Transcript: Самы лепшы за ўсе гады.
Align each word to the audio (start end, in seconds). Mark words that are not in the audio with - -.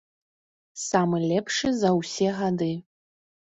Самы 0.83 1.19
лепшы 1.29 1.73
за 1.83 1.93
ўсе 1.99 2.27
гады. 2.41 2.73